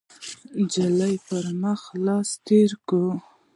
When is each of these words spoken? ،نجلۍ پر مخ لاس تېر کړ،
،نجلۍ 0.61 1.13
پر 1.27 1.45
مخ 1.61 1.81
لاس 2.05 2.29
تېر 2.45 2.71
کړ، 2.87 3.03